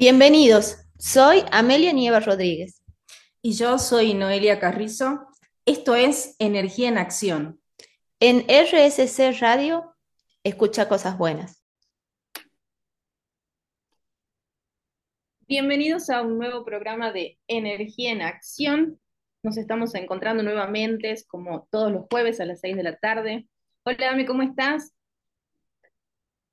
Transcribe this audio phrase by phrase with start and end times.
[0.00, 2.84] Bienvenidos, soy Amelia Nieva Rodríguez.
[3.42, 5.26] Y yo soy Noelia Carrizo.
[5.66, 7.60] Esto es Energía en Acción.
[8.20, 9.96] En RSC Radio,
[10.44, 11.64] escucha cosas buenas.
[15.48, 19.00] Bienvenidos a un nuevo programa de Energía en Acción.
[19.42, 23.48] Nos estamos encontrando nuevamente, como todos los jueves a las 6 de la tarde.
[23.82, 24.92] Hola, Ame, ¿cómo estás?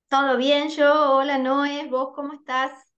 [0.08, 1.18] Todo bien, yo.
[1.18, 1.88] Hola, Noé.
[1.88, 2.95] ¿Vos cómo estás?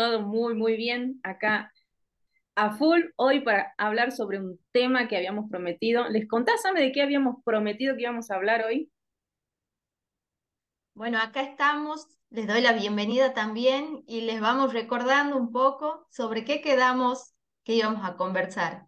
[0.00, 1.20] Todo muy, muy bien.
[1.22, 1.70] Acá
[2.54, 6.08] a full hoy para hablar sobre un tema que habíamos prometido.
[6.08, 8.90] ¿Les contás, de qué habíamos prometido que íbamos a hablar hoy?
[10.94, 12.06] Bueno, acá estamos.
[12.30, 17.74] Les doy la bienvenida también y les vamos recordando un poco sobre qué quedamos que
[17.74, 18.86] íbamos a conversar.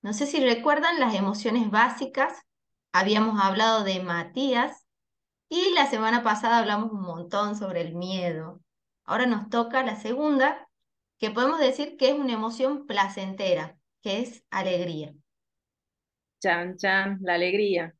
[0.00, 2.36] No sé si recuerdan las emociones básicas.
[2.90, 4.88] Habíamos hablado de Matías
[5.48, 8.60] y la semana pasada hablamos un montón sobre el miedo.
[9.12, 10.66] Ahora nos toca la segunda,
[11.18, 15.12] que podemos decir que es una emoción placentera, que es alegría.
[16.40, 17.94] Chan, chan, la alegría.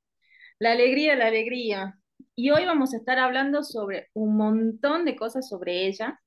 [0.58, 1.98] La alegría, la alegría.
[2.34, 6.18] Y hoy vamos a estar hablando sobre un montón de cosas sobre ella.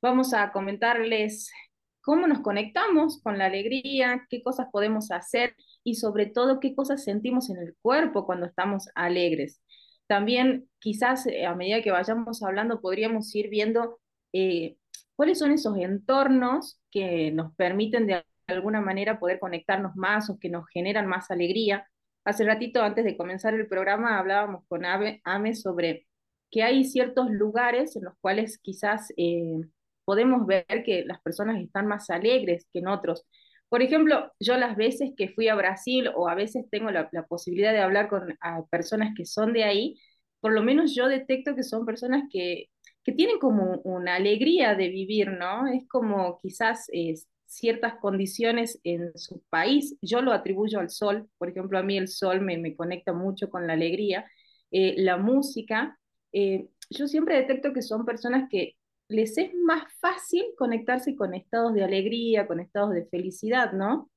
[0.00, 1.52] Vamos a comentarles
[2.00, 7.04] cómo nos conectamos con la alegría, qué cosas podemos hacer y sobre todo qué cosas
[7.04, 9.60] sentimos en el cuerpo cuando estamos alegres.
[10.06, 14.00] También quizás eh, a medida que vayamos hablando podríamos ir viendo
[14.34, 14.76] eh,
[15.16, 20.50] cuáles son esos entornos que nos permiten de alguna manera poder conectarnos más o que
[20.50, 21.88] nos generan más alegría.
[22.24, 26.08] Hace ratito, antes de comenzar el programa, hablábamos con Ame, sobre
[26.50, 29.60] que hay ciertos lugares en los cuales quizás eh,
[30.04, 33.24] podemos ver que las personas están más alegres que en otros.
[33.68, 37.72] Por ejemplo, yo las veces que fui a Brasil o a veces tengo la, posibilidad
[37.72, 38.36] de hablar con
[38.70, 39.96] personas que son de ahí,
[40.40, 42.68] por lo menos yo detecto que son personas que,
[43.04, 45.66] que tienen como una alegría de vivir, ¿no?
[45.68, 47.14] Es como quizás eh,
[47.46, 52.08] ciertas condiciones en su país, yo lo atribuyo al sol, por ejemplo, a mí el
[52.08, 54.26] sol me, me conecta mucho con la alegría,
[54.70, 55.98] eh, la música,
[56.32, 58.76] eh, yo siempre detecto que son personas que
[59.08, 64.10] les es más fácil conectarse con estados de alegría, con estados de felicidad, ¿no?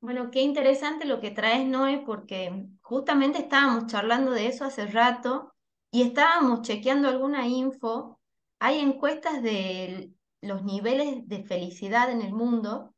[0.00, 5.54] Bueno, qué interesante lo que traes, Noé, porque justamente estábamos charlando de eso hace rato
[5.90, 8.18] y estábamos chequeando alguna info.
[8.58, 12.94] Hay encuestas de los niveles de felicidad en el mundo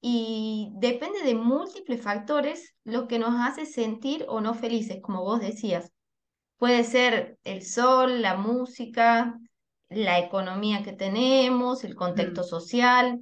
[0.00, 5.40] y depende de múltiples factores lo que nos hace sentir o no felices, como vos
[5.40, 5.92] decías.
[6.56, 9.38] Puede ser el sol, la música,
[9.88, 12.44] la economía que tenemos, el contexto mm.
[12.44, 13.20] social,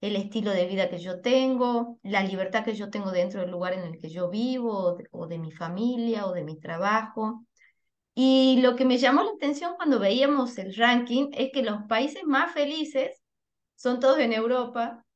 [0.00, 3.74] el estilo de vida que yo tengo, la libertad que yo tengo dentro del lugar
[3.74, 7.44] en el que yo vivo, o de, mi familia, o de mi trabajo.
[8.20, 12.24] Y lo que me llamó la atención cuando veíamos el ranking es que los países
[12.24, 13.22] más felices
[13.76, 15.06] son todos en Europa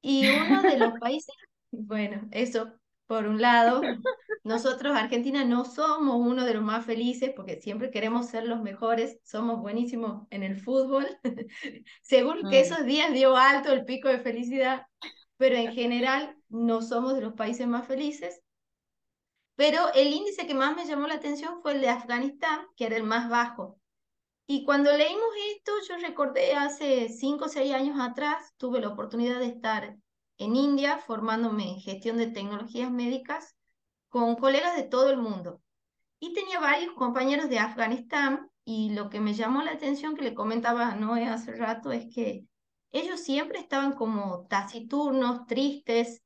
[0.00, 1.34] y uno de los países,
[1.70, 2.72] bueno, eso
[3.06, 3.82] por un lado,
[4.42, 9.18] nosotros, Argentina, no somos uno de los más felices porque siempre queremos ser los mejores,
[9.22, 11.06] somos buenísimos en el fútbol.
[12.00, 12.64] Seguro que mm.
[12.64, 14.86] esos días dio alto el pico de felicidad,
[15.36, 18.40] pero en general no somos de los países más felices.
[19.56, 22.96] Pero el índice que más me llamó la atención fue el de Afganistán, que era
[22.96, 23.78] el más bajo.
[24.46, 29.40] Y cuando leímos esto, yo recordé hace cinco o seis años atrás, tuve la oportunidad
[29.40, 29.96] de estar
[30.38, 33.56] en India formándome en gestión de tecnologías médicas
[34.08, 35.62] con colegas de todo el mundo.
[36.20, 40.34] Y tenía varios compañeros de Afganistán y lo que me llamó la atención que le
[40.34, 42.46] comentaba a Noé hace rato es que
[42.90, 46.22] ellos siempre estaban como taciturnos, tristes.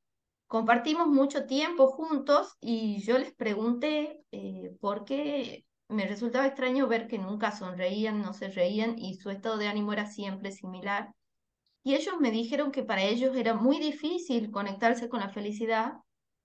[0.50, 7.06] Compartimos mucho tiempo juntos y yo les pregunté eh, por qué me resultaba extraño ver
[7.06, 11.14] que nunca sonreían, no se reían y su estado de ánimo era siempre similar.
[11.84, 15.92] Y ellos me dijeron que para ellos era muy difícil conectarse con la felicidad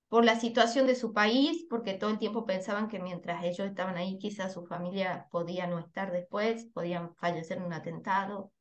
[0.08, 3.98] por la situación de su país, porque todo el tiempo pensaban que mientras ellos estaban
[3.98, 8.52] ahí, quizás su familia podía no estar después, podían fallecer en un atentado.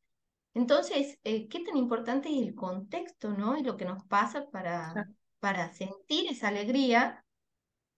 [0.54, 3.58] Entonces, eh, ¿qué tan importante es el contexto, ¿no?
[3.58, 5.06] Y lo que nos pasa para,
[5.44, 7.22] para sentir esa alegría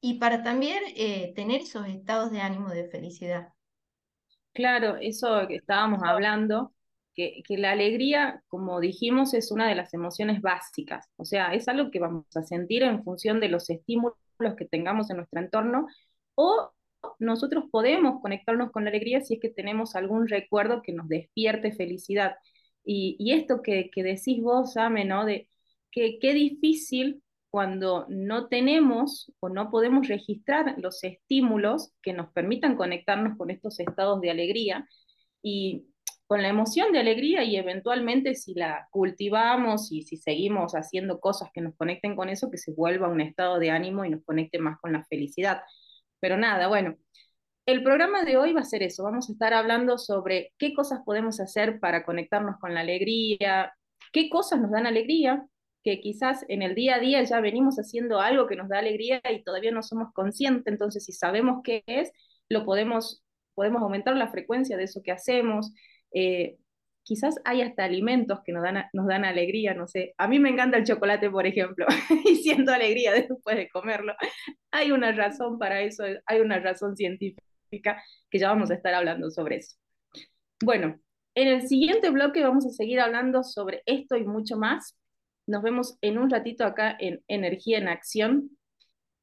[0.01, 3.53] y para también eh, tener esos estados de ánimo de felicidad.
[4.53, 6.75] Claro, eso que estábamos hablando,
[7.15, 11.93] que, la alegría, como dijimos, es una de las emociones básicas, o sea, es algo
[11.93, 14.17] que vamos a sentir en función de los estímulos
[14.59, 15.87] que tengamos en nuestro entorno,
[16.35, 16.73] o
[17.21, 21.71] nosotros podemos conectarnos con la alegría si es que tenemos algún recuerdo que nos despierte
[21.71, 22.35] felicidad.
[22.85, 25.25] Y, esto que, decís vos, Ame, ¿no?
[25.25, 25.49] De
[25.93, 27.23] que qué difícil
[27.57, 33.81] cuando no tenemos o no podemos registrar los estímulos que nos permitan conectarnos con estos
[33.81, 34.87] estados de alegría.
[35.41, 35.87] Y
[36.27, 41.49] con la emoción de alegría y eventualmente si la cultivamos y si seguimos haciendo cosas
[41.55, 44.59] que nos conecten con eso, que se vuelva un estado de ánimo y nos conecte
[44.59, 45.63] más con la felicidad.
[46.21, 46.97] Pero nada, bueno,
[47.65, 51.01] el programa de hoy va a ser eso, vamos a estar hablando sobre qué cosas
[51.07, 53.73] podemos hacer para conectarnos con la alegría,
[54.13, 55.47] qué cosas nos dan alegría,
[55.87, 59.23] que quizás en el día a día ya venimos haciendo algo que nos da alegría
[59.31, 62.11] y todavía no somos conscientes, entonces si sabemos qué es,
[62.49, 63.23] lo podemos,
[63.55, 65.73] podemos aumentar la frecuencia de eso que hacemos.
[66.13, 66.57] Eh,
[67.05, 70.13] quizás hay hasta alimentos que nos dan, nos dan alegría, no sé.
[70.19, 71.87] A mí me encanta el chocolate, por ejemplo,
[72.25, 74.15] y siento alegría después de comerlo.
[74.73, 79.31] Hay una razón para eso, hay una razón científica que ya vamos a estar hablando
[79.31, 79.77] sobre eso.
[80.61, 80.99] Bueno,
[81.37, 84.97] en el siguiente bloque vamos a seguir hablando sobre esto y mucho más.
[85.47, 88.59] Nos vemos en un ratito acá en Energía en Acción,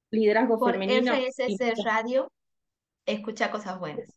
[0.10, 1.14] Liderazgo Por Femenino.
[1.14, 2.32] FSS Radio,
[3.06, 4.10] escucha cosas buenas.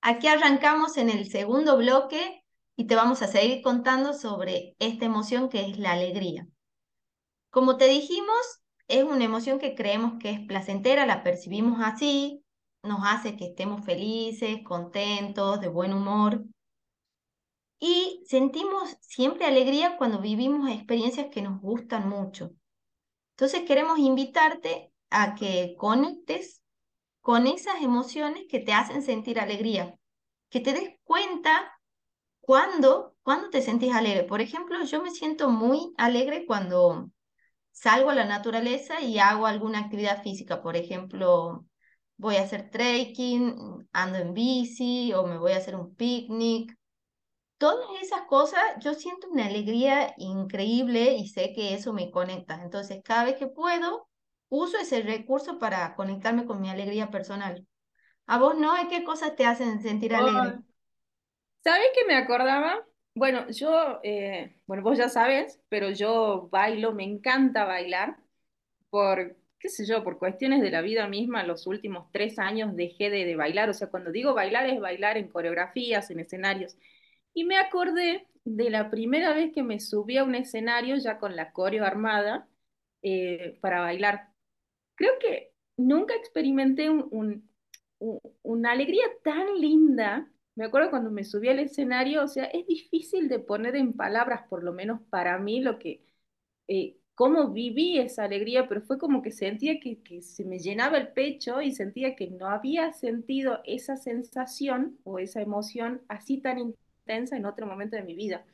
[0.00, 2.44] Aquí arrancamos en el segundo bloque
[2.76, 6.46] y te vamos a seguir contando sobre esta emoción que es la alegría.
[7.50, 12.45] Como te dijimos, es una emoción que creemos que es placentera, la percibimos así,
[12.86, 16.44] nos hace que estemos felices, contentos, de buen humor.
[17.78, 22.52] Y sentimos siempre alegría cuando vivimos experiencias que nos gustan mucho.
[23.32, 26.62] Entonces queremos invitarte a que conectes
[27.20, 29.98] con esas emociones que te hacen sentir alegría,
[30.48, 31.72] que te des cuenta
[32.40, 34.24] cuando, cuando te sentís alegre.
[34.24, 37.10] Por ejemplo, yo me siento muy alegre cuando
[37.72, 41.66] salgo a la naturaleza y hago alguna actividad física, por ejemplo,
[42.16, 46.76] voy a hacer trekking, ando en bici o me voy a hacer un picnic.
[47.58, 52.60] Todas esas cosas, yo siento una alegría increíble y sé que eso me conecta.
[52.62, 54.08] Entonces, cada vez que puedo,
[54.48, 57.66] uso ese recurso para conectarme con mi alegría personal.
[58.26, 58.74] ¿A vos no?
[58.90, 60.58] ¿Qué cosas te hacen sentir alegre?
[61.62, 62.84] ¿Sabes qué me acordaba?
[63.14, 68.18] Bueno, yo, eh, bueno, vos ya sabes, pero yo bailo, me encanta bailar
[68.90, 73.10] por, qué sé yo, por cuestiones de la vida misma, los últimos tres años dejé
[73.10, 76.76] de, de bailar, o sea, cuando digo bailar es bailar en coreografías, en escenarios.
[77.34, 81.36] Y me acordé de la primera vez que me subí a un escenario ya con
[81.36, 82.48] la coreo armada
[83.02, 84.28] eh, para bailar.
[84.94, 87.50] Creo que nunca experimenté un, un-
[87.98, 90.30] un- una alegría tan linda.
[90.54, 94.46] Me acuerdo cuando me subí al escenario, o sea, es difícil de poner en palabras,
[94.48, 96.02] por lo menos para mí, lo que,
[96.68, 100.98] eh, cómo viví esa alegría, pero fue como que sentía que, que se me llenaba
[100.98, 106.58] el pecho y sentía que no había sentido esa sensación o esa emoción así tan
[106.60, 108.46] intensa en otro momento de mi vida.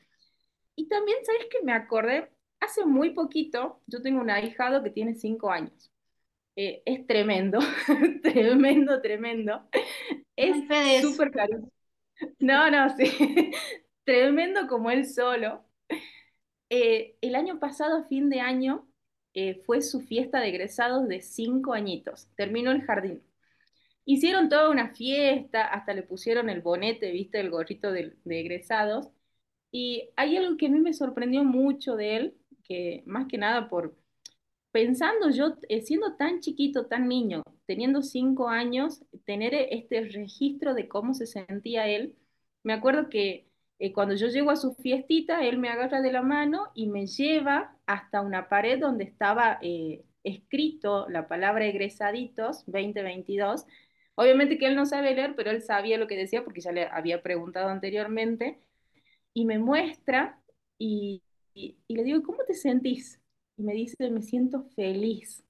[0.77, 2.31] Y también, ¿sabes qué me acordé?
[2.61, 5.91] Hace muy poquito, yo tengo un ahijado que tiene cinco años.
[6.57, 7.61] Eh, es tremendo,
[8.23, 9.69] tremendo, tremendo.
[10.37, 10.65] Es-
[11.01, 11.71] súper cariñoso.
[12.41, 13.05] No, no, sí.
[14.05, 15.65] Tremendo como él solo.
[16.75, 18.89] Eh, el año pasado, a fin de año,
[19.35, 22.29] eh, fue su fiesta de egresados de cinco añitos.
[22.35, 23.23] Terminó el jardín.
[24.07, 29.11] Hicieron toda una fiesta, hasta le pusieron el bonete, viste, el gorrito de, egresados.
[29.73, 33.69] Y hay algo que a mí me sorprendió mucho de él, que más que nada
[33.69, 33.97] por
[34.73, 40.89] pensando yo, eh, siendo tan chiquito, tan niño, teniendo cinco años, tener este registro de
[40.89, 42.17] cómo se sentía él.
[42.63, 43.52] Me acuerdo que
[43.83, 47.07] eh, cuando yo llego a su fiestita, él me agarra de la mano y me
[47.07, 53.67] lleva hasta una pared donde estaba eh, escrito la palabra egresaditos 2022.
[54.15, 56.85] Obviamente que él no sabe leer, pero él sabía lo que decía porque ya le
[56.87, 58.61] había preguntado anteriormente
[59.35, 60.41] y me muestra
[60.79, 63.21] y, y, y le digo, ¿cómo te sentís?
[63.57, 65.45] Y me dice, me siento feliz.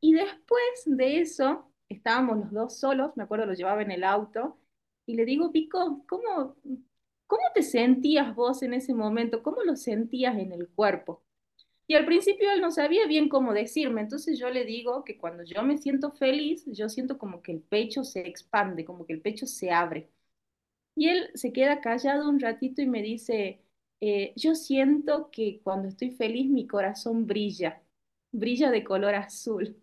[0.00, 4.58] Y después de eso, estábamos los dos solos, me acuerdo, lo llevaba en el auto,
[5.06, 6.56] y le digo, Pico, ¿cómo,
[7.28, 9.44] cómo te sentías vos en ese momento?
[9.44, 11.22] ¿Cómo lo sentías en el cuerpo?
[11.88, 15.44] Y al principio él no sabía bien cómo decirme, entonces yo le digo que cuando
[15.44, 19.22] yo me siento feliz, yo siento como que el pecho se expande, como que el
[19.22, 20.10] pecho se abre.
[20.96, 23.62] Y él se queda callado un ratito y me dice,
[24.00, 27.82] eh, yo siento que cuando estoy feliz mi corazón brilla,
[28.32, 29.76] brilla de color azul.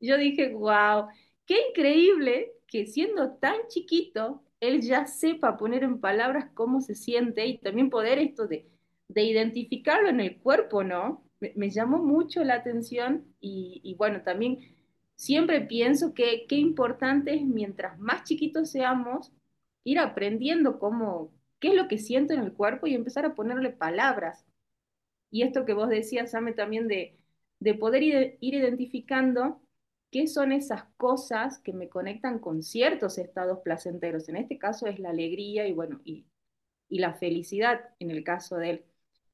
[0.00, 1.08] Yo dije, wow,
[1.46, 7.46] qué increíble que siendo tan chiquito, él ya sepa poner en palabras cómo se siente
[7.46, 8.68] y también poder esto de,
[9.08, 11.24] de identificarlo en el cuerpo, ¿no?
[11.40, 14.58] Me, me llamó mucho la atención y, bueno, también
[15.16, 19.32] siempre pienso que qué importante es mientras más chiquitos seamos,
[19.84, 23.70] ir aprendiendo cómo, qué es lo que siento en el cuerpo y empezar a ponerle
[23.70, 24.44] palabras.
[25.30, 27.16] Y esto que vos decías, Same, también de,
[27.60, 29.60] de poder ir, identificando
[30.10, 34.28] qué son esas cosas que me conectan con ciertos estados placenteros.
[34.28, 36.26] En este caso es la alegría y bueno, y,
[36.90, 38.84] la felicidad en el caso de él.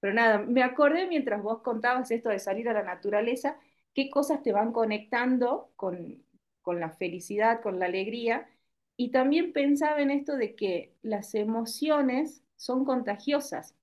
[0.00, 3.57] Pero nada, me acordé mientras vos contabas esto de salir a la naturaleza,
[3.95, 6.25] qué cosas te van conectando con,
[6.62, 8.49] con la felicidad, con la alegría.
[8.97, 13.76] Y también pensaba en esto de que las emociones son contagiosas.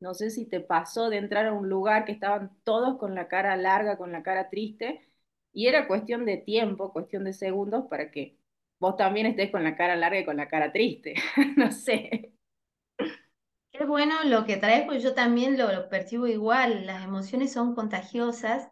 [0.00, 3.28] No sé si te pasó de entrar a un lugar que estaban todos con la
[3.28, 5.07] cara larga, con la cara triste,
[5.58, 8.38] y era cuestión de tiempo, cuestión de segundos para que
[8.78, 11.14] vos también estés con la cara larga y con la cara triste.
[11.56, 12.32] no sé.
[13.72, 16.86] Qué bueno lo que traes, porque yo también lo percibo igual.
[16.86, 18.68] Las emociones son contagiosas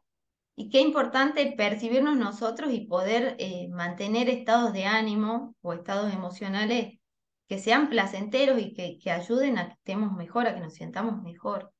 [0.54, 7.00] y qué importante percibirnos nosotros y poder eh, mantener estados de ánimo o estados emocionales
[7.48, 11.20] que sean placenteros y que, que, ayuden a que estemos mejor, a que nos sientamos
[11.20, 11.72] mejor.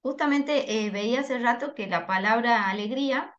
[0.00, 3.37] Justamente eh, veía hace rato que la palabra alegría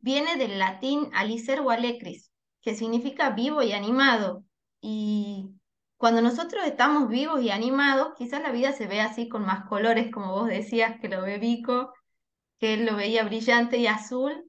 [0.00, 4.44] viene del latín alicer o alecris, que significa vivo y animado.
[4.80, 5.50] Y
[5.96, 10.10] cuando nosotros estamos vivos y animados, quizás la vida se ve así con más colores,
[10.12, 11.92] como vos decías que lo ve Vico,
[12.58, 14.48] que él lo veía brillante y azul,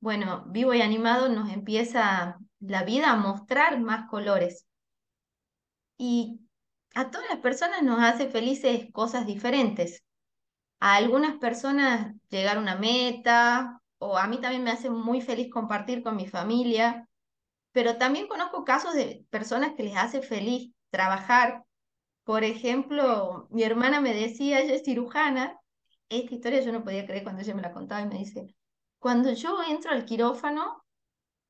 [0.00, 4.66] bueno, vivo y animado nos empieza la vida a mostrar más colores.
[5.96, 6.40] Y
[6.94, 10.04] a todas las personas nos hace felices cosas diferentes.
[10.80, 15.50] A algunas personas llegar a una meta, o a mí también me hace muy feliz
[15.50, 17.08] compartir con mi familia,
[17.72, 21.64] pero también conozco casos de personas que les hace feliz trabajar.
[22.24, 25.58] Por ejemplo, mi hermana me decía, ella es cirujana,
[26.08, 28.54] esta historia yo no podía creer cuando ella me la contaba y me dice,
[28.98, 30.84] cuando yo entro al quirófano,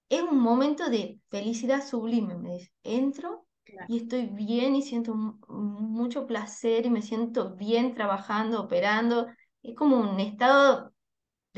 [0.08, 3.46] es un momento de felicidad sublime, me dice, entro
[3.88, 9.26] y estoy bien y siento mucho placer y me siento bien trabajando, operando,
[9.62, 10.92] es como un estado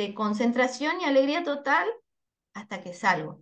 [0.00, 1.87] de concentración y alegría total
[2.54, 3.40] hasta que salgo.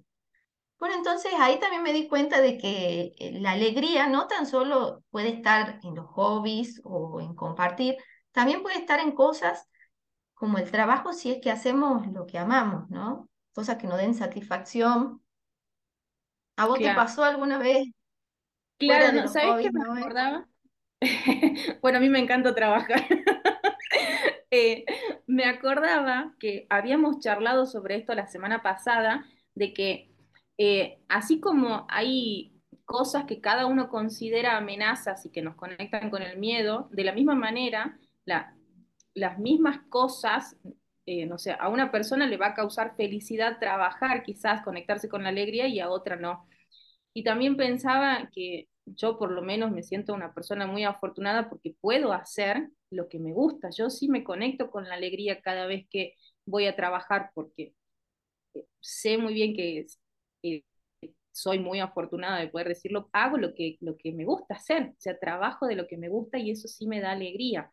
[0.78, 5.04] Bueno, entonces ahí también me di cuenta de que eh, la alegría no tan solo
[5.10, 7.96] puede estar en los hobbies o en compartir,
[8.32, 9.68] también puede estar en cosas
[10.34, 13.28] como el trabajo si es que hacemos lo que amamos, ¿no?
[13.52, 15.22] Cosas que nos den satisfacción.
[16.56, 17.86] ¿A vos te pasó alguna vez?
[18.78, 20.48] Claro, ¿sabes qué me acordaba?
[21.82, 23.06] bueno, a mí me encanta trabajar.
[24.50, 24.84] Eh,
[25.26, 30.10] me acordaba que habíamos charlado sobre esto la semana pasada, de que
[30.58, 32.52] eh, así como hay
[32.84, 37.12] cosas que cada uno considera amenazas y que nos conectan con el miedo, de la
[37.12, 37.98] misma manera
[39.14, 40.56] las mismas cosas,
[41.06, 45.22] eh, no sé, a una persona le va a causar felicidad trabajar, quizás conectarse con
[45.22, 46.46] la alegría y a otra no.
[47.14, 51.76] Y también pensaba que yo por lo menos me siento una persona muy afortunada porque
[51.80, 53.70] puedo hacer lo que me gusta.
[53.70, 56.14] Yo sí me conecto con la alegría cada vez que
[56.46, 57.74] voy a trabajar porque
[58.54, 59.86] eh, sé muy bien que
[61.32, 64.94] soy muy afortunada de poder decirlo, hago lo que, lo que me gusta hacer, o
[64.98, 67.72] sea, trabajo de lo que me gusta y eso sí me da alegría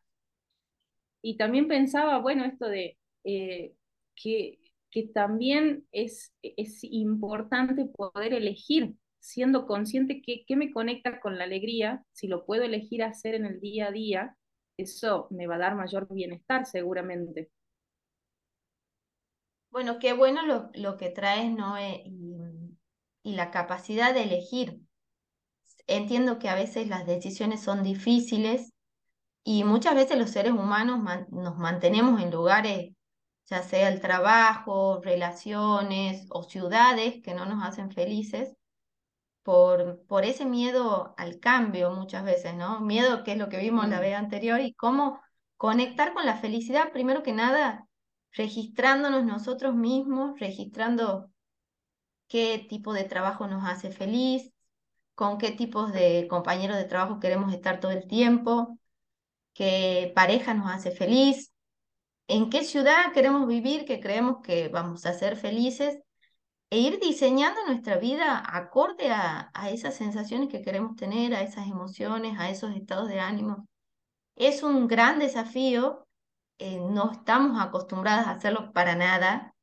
[1.25, 3.74] y también pensaba, bueno, esto de eh,
[4.15, 4.60] que,
[4.91, 8.93] que, también es, es importante poder elegir,
[9.25, 13.46] siendo consciente que, qué me conecta con la alegría, si lo puedo elegir hacer en
[13.46, 14.38] el día a día,
[14.77, 17.50] eso me va a dar mayor bienestar seguramente.
[19.72, 22.36] Bueno, qué bueno lo, lo que traes, Noé, y,
[23.24, 24.79] y la capacidad de elegir.
[25.88, 28.74] Entiendo que a veces las decisiones son difíciles
[29.44, 31.00] y muchas veces los seres humanos
[31.32, 32.94] nos mantenemos en lugares,
[33.48, 38.55] ya sea el trabajo, relaciones o ciudades que no nos hacen felices,
[39.46, 42.82] por, por ese miedo al cambio muchas veces, ¿no?
[42.82, 45.22] Miedo que es lo que vimos la vez anterior y cómo
[45.56, 47.88] conectar con la felicidad, primero que nada,
[48.32, 51.30] registrándonos nosotros mismos, registrando
[52.28, 54.52] qué tipo de trabajo nos hace feliz,
[55.14, 58.80] con qué tipos de compañeros de trabajo queremos estar todo el tiempo,
[59.54, 61.54] qué pareja nos hace feliz,
[62.28, 66.00] en qué ciudad queremos vivir, que creemos que vamos a ser felices,
[66.69, 72.39] e ir diseñando nuestra vida acorde a, esas sensaciones que queremos tener, a esas emociones,
[72.39, 73.67] a esos estados de ánimo.
[74.36, 76.05] Es un gran desafío,
[76.60, 79.55] eh, no estamos acostumbradas a hacerlo para nada,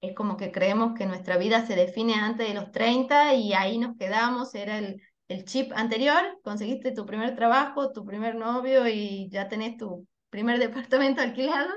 [0.00, 3.78] es como que creemos que nuestra vida se define antes de los 30 y ahí
[3.78, 9.28] nos quedamos, era el, el chip anterior, conseguiste tu primer trabajo, tu primer novio y
[9.30, 10.58] ya tenés tu primer
[10.88, 11.70] departamento alquilado,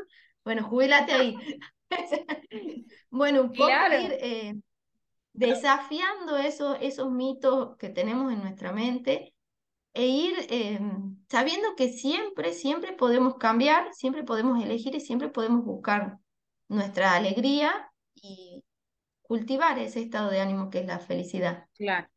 [0.44, 1.38] bueno, jubilate ahí.
[3.10, 4.56] bueno, un poco ir eh,
[5.38, 9.34] desafiando esos, esos mitos que tenemos en nuestra mente
[9.94, 10.80] e ir eh,
[11.30, 16.18] sabiendo que siempre, siempre podemos cambiar, siempre podemos elegir y siempre podemos buscar
[16.68, 17.72] nuestra alegría
[18.16, 18.64] y
[19.22, 21.66] cultivar ese estado de ánimo que es la felicidad.
[21.78, 22.08] Claro.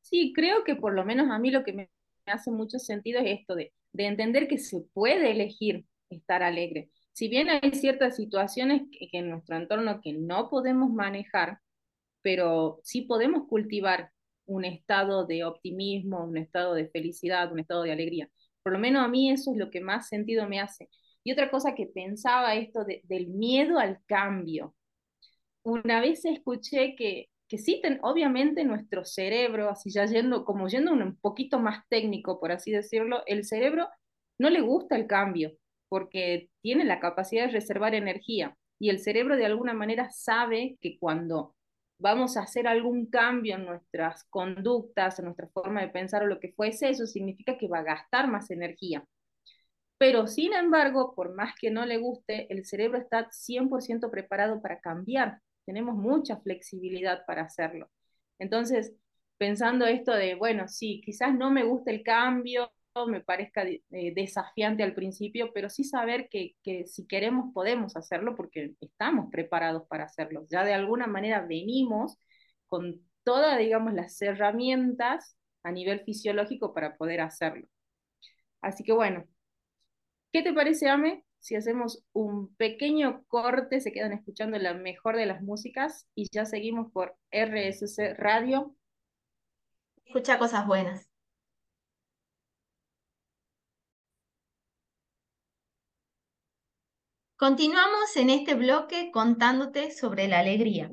[0.00, 1.90] Sí, creo que por lo menos a mí lo que me
[2.26, 6.90] hace mucho sentido es esto de, de entender que se puede elegir estar alegre.
[7.12, 11.60] Si bien hay ciertas situaciones que, que en nuestro entorno que no podemos manejar,
[12.22, 14.10] pero sí podemos cultivar
[14.46, 18.28] un estado de optimismo, un estado de felicidad, un estado de alegría.
[18.62, 20.88] Por lo menos a mí eso es lo que más sentido me hace.
[21.22, 24.74] Y otra cosa que pensaba esto de, del miedo al cambio.
[25.62, 30.92] Una vez escuché que, que sí, ten, obviamente nuestro cerebro, así ya yendo, como yendo
[30.92, 33.88] un poquito más técnico, por así decirlo, el cerebro
[34.38, 35.52] no le gusta el cambio
[35.88, 40.98] porque tiene la capacidad de reservar energía y el cerebro de alguna manera sabe que
[40.98, 41.54] cuando
[42.00, 46.40] vamos a hacer algún cambio en nuestras conductas, en nuestra forma de pensar o lo
[46.40, 49.04] que fuese, eso significa que va a gastar más energía.
[49.98, 54.80] Pero sin embargo, por más que no le guste, el cerebro está 100% preparado para
[54.80, 55.40] cambiar.
[55.66, 57.90] Tenemos mucha flexibilidad para hacerlo.
[58.38, 58.94] Entonces,
[59.36, 62.72] pensando esto de, bueno, sí, quizás no me gusta el cambio,
[63.06, 63.82] me parezca eh,
[64.14, 69.86] desafiante al principio, pero sí saber que, que, si queremos podemos hacerlo porque estamos preparados
[69.88, 70.46] para hacerlo.
[70.50, 72.16] Ya de alguna manera venimos
[72.66, 77.66] con todas, digamos, las herramientas a nivel fisiológico para poder hacerlo.
[78.62, 79.24] Así que bueno,
[80.32, 81.24] ¿qué te parece, Ame?
[81.38, 86.44] Si hacemos un pequeño corte, se quedan escuchando la mejor de las músicas y ya
[86.44, 88.76] seguimos por RSC Radio.
[90.04, 91.09] Escucha cosas buenas.
[97.40, 100.92] Continuamos en este bloque contándote sobre la alegría.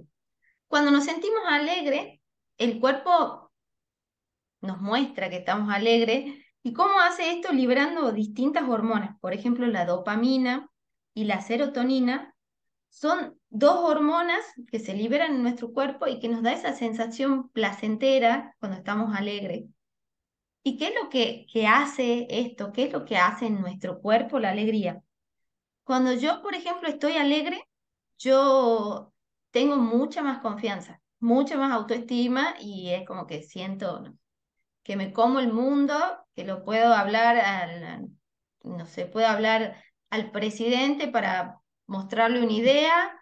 [0.68, 2.22] Cuando nos sentimos alegres,
[2.58, 3.52] el cuerpo
[4.62, 6.36] nos muestra que estamos alegres.
[6.64, 7.52] ¿Y cómo hace esto?
[7.52, 9.20] Liberando distintas hormonas.
[9.20, 10.72] Por ejemplo, la dopamina
[11.14, 12.34] y la serotonina
[12.88, 14.40] son dos hormonas
[14.72, 19.14] que se liberan en nuestro cuerpo y que nos da esa sensación placentera cuando estamos
[19.14, 19.66] alegres.
[20.64, 22.72] ¿Y qué es lo que, que hace esto?
[22.72, 25.04] ¿Qué es lo que hace en nuestro cuerpo la alegría?
[25.88, 27.66] Cuando yo, por ejemplo, estoy alegre,
[28.20, 29.14] yo
[29.52, 34.04] tengo mucha más confianza, mucha más autoestima y es como que siento
[34.84, 35.96] que me como el mundo,
[36.36, 38.10] que lo puedo hablar al,
[38.64, 43.18] no sé, puedo hablar al presidente para mostrarle una idea,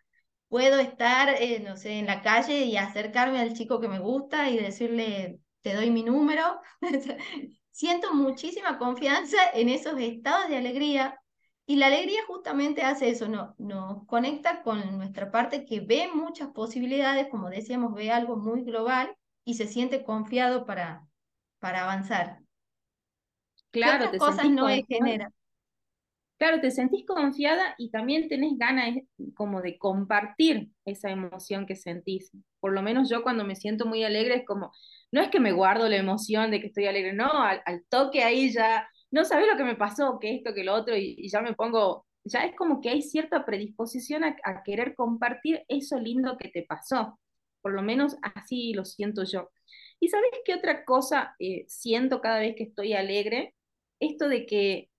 [0.47, 4.49] puedo estar, eh, no sé, en la calle y acercarme al chico que me gusta
[4.49, 6.59] y decirle, te doy mi número.
[7.69, 11.19] Siento muchísima confianza en esos estados de alegría
[11.67, 16.49] y la alegría justamente hace eso, no, nos conecta con nuestra parte que ve muchas
[16.49, 21.07] posibilidades, como decíamos, ve algo muy global y se siente confiado para,
[21.59, 22.39] para avanzar.
[23.71, 25.31] Claro, ¿Qué otras cosas no genera?
[26.37, 28.89] Claro, te sentís confiada y también tenés ganas
[29.35, 32.29] como de compartir esa emoción que sentís.
[32.59, 34.71] Por lo menos yo cuando me siento muy alegre es como,
[35.11, 38.23] no es que me guardo la emoción de que estoy alegre, no, al, al toque
[38.23, 41.41] ahí ya no sabes lo que me pasó, que esto, que lo otro, y, ya
[41.41, 46.49] me pongo, ya es como que hay cierta predisposición a, querer compartir eso lindo que
[46.49, 47.19] te pasó.
[47.61, 49.49] Por lo menos así lo siento yo.
[49.99, 53.55] ¿Y sabes qué otra cosa eh, siento cada vez que estoy alegre?
[53.99, 54.89] Esto de que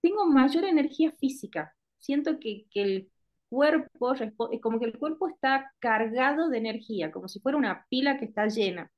[0.00, 1.74] tengo mayor energía física.
[1.98, 3.10] Siento que, que el
[3.48, 4.14] cuerpo,
[4.62, 8.46] como que el cuerpo está cargado de energía, como si fuera una pila que está
[8.48, 8.90] llena.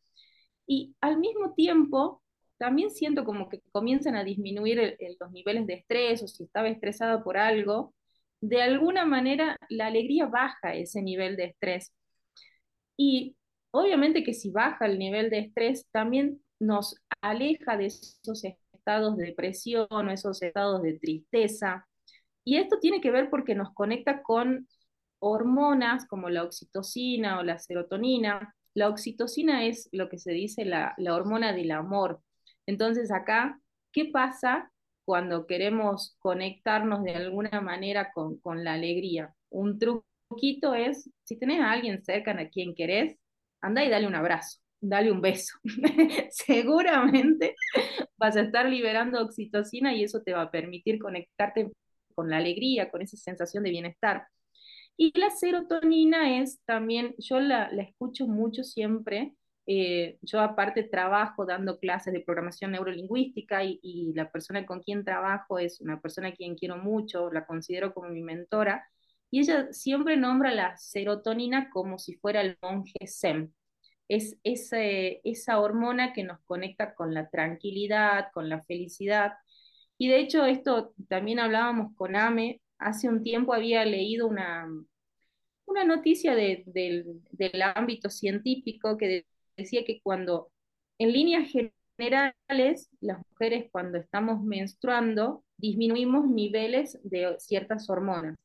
[0.67, 2.23] Y al mismo tiempo
[2.59, 7.23] también siento como que comienzan a disminuir los niveles de estrés o si estaba estresada
[7.23, 7.95] por algo,
[8.41, 11.93] de alguna manera la alegría baja ese nivel de estrés.
[12.97, 13.37] Y
[13.71, 19.27] obviamente que si baja el nivel de estrés, también nos aleja de esos estados de
[19.27, 21.87] depresión o esos estados de tristeza.
[22.45, 24.69] Y esto tiene que ver porque nos conecta con
[25.19, 28.55] hormonas como la oxitocina o la serotonina.
[28.75, 32.21] La oxitocina es lo que se dice la, la hormona del amor.
[32.67, 33.61] Entonces acá,
[33.93, 34.71] ¿qué pasa
[35.05, 39.35] cuando queremos conectarnos de alguna manera con, la alegría?
[39.51, 43.17] Un truquito es, si tenés a alguien cerca a quien querés,
[43.61, 45.57] anda y dale un abrazo, dale un beso.
[46.31, 47.55] Seguramente
[48.17, 51.71] vas a estar liberando oxitocina y eso te va a permitir conectarte
[52.15, 54.27] con la alegría, con esa sensación de bienestar.
[54.97, 59.35] Y la serotonina es también, yo la, la escucho mucho siempre
[59.67, 65.05] eh, yo aparte trabajo dando clases de programación neurolingüística y, y, la persona con quien
[65.05, 68.87] trabajo es una persona a quien quiero mucho, la considero como mi mentora,
[69.31, 73.55] y ella siempre nombra la serotonina como si fuera el monje Zen.
[74.09, 79.35] Es ese, esa hormona que nos conecta con la tranquilidad, con la felicidad.
[79.99, 84.69] Y de hecho esto también hablábamos con Ame, hace un tiempo había leído una,
[85.67, 89.27] una noticia de, del, del ámbito científico que
[89.57, 90.51] decía que cuando
[90.99, 98.37] en líneas generales, las mujeres cuando estamos menstruando disminuimos niveles de ciertas hormonas.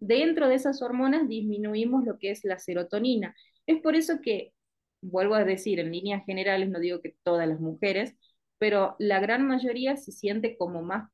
[0.00, 3.34] Dentro de esas hormonas disminuimos lo que es la serotonina.
[3.66, 4.52] Es por eso que,
[5.00, 8.14] vuelvo a decir, en líneas generales, no digo que todas las mujeres,
[8.58, 11.10] pero la gran mayoría se siente como más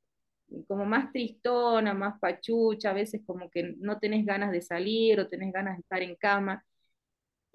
[0.69, 5.29] como más tristona, más pachucha, a veces como que no tenés ganas de salir o
[5.29, 6.65] tenés ganas de estar en cama.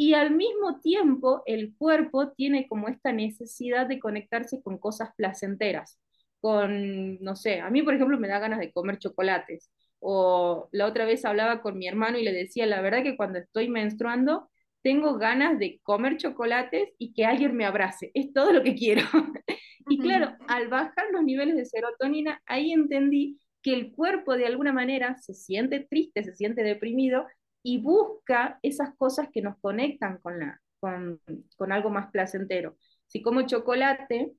[0.02, 6.00] Y al mismo tiempo el cuerpo tiene como esta necesidad de conectarse con cosas placenteras,
[6.40, 9.70] con, no sé, a mí por ejemplo me da ganas de comer chocolates.
[10.00, 13.40] O la otra vez hablaba con mi hermano y le decía, la verdad que cuando
[13.40, 14.50] estoy menstruando
[14.82, 18.10] tengo ganas de comer chocolates y que alguien me abrace.
[18.14, 19.02] Es todo lo que quiero.
[19.90, 24.72] y claro, al bajar los niveles de serotonina, ahí entendí que el cuerpo de alguna
[24.72, 27.26] manera se siente triste, se siente deprimido
[27.70, 31.22] y busca esas cosas que nos conectan con, la, con,
[31.56, 32.78] con algo más placentero.
[33.08, 34.34] Si como chocolate,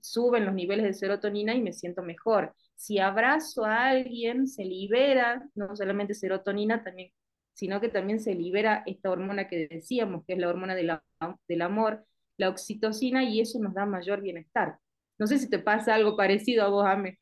[0.00, 2.54] suben los niveles de serotonina y me siento mejor.
[2.76, 7.10] Si abrazo a alguien, se libera no solamente serotonina, también
[7.58, 12.06] sino que también se libera esta hormona que decíamos, que es la hormona del amor,
[12.36, 14.78] la oxitocina, y eso nos da mayor bienestar.
[15.18, 17.18] No sé si te pasa algo parecido a vos, Ame.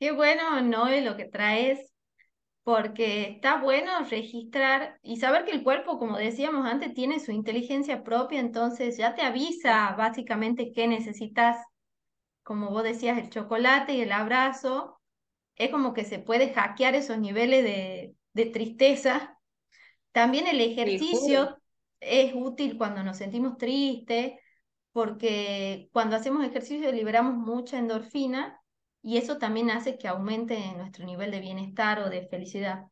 [0.00, 1.92] Qué bueno, Noé, lo que traes,
[2.66, 8.02] porque está bueno registrar y saber que el cuerpo, como decíamos antes, tiene su inteligencia
[8.02, 11.58] propia, entonces ya te avisa básicamente qué necesitas.
[12.42, 15.00] Como vos decías, el chocolate y el abrazo,
[15.54, 19.38] es como que se puede hackear esos niveles de, de tristeza.
[20.10, 21.58] También el ejercicio
[22.00, 24.40] es útil cuando nos sentimos tristes,
[24.90, 28.60] porque cuando hacemos ejercicio liberamos mucha endorfina
[29.06, 32.86] y eso también hace que aumente nuestro nivel de bienestar o de felicidad.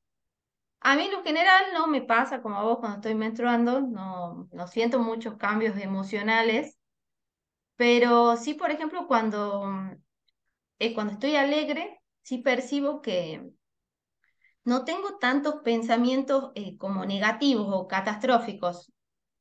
[0.79, 4.48] A mí en lo general no me pasa como a vos cuando estoy menstruando, no,
[4.53, 6.79] no siento muchos cambios emocionales,
[7.74, 9.64] pero sí, por ejemplo, cuando,
[10.79, 13.50] eh, cuando estoy alegre, sí percibo que,
[14.62, 18.92] no tengo tantos pensamientos eh, como negativos o catastróficos,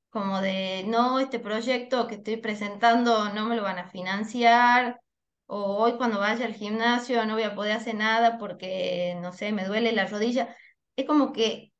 [0.09, 4.99] como de, no, este proyecto que estoy presentando no me lo van a financiar,
[5.47, 9.51] o hoy cuando vaya al gimnasio no voy a poder hacer nada porque, no sé,
[9.51, 10.55] me duele la rodilla.
[10.95, 11.73] Es como que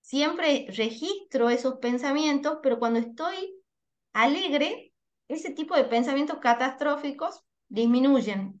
[0.00, 3.54] siempre registro esos pensamientos, pero cuando estoy
[4.12, 4.92] alegre,
[5.28, 8.60] ese tipo de pensamientos catastróficos disminuyen.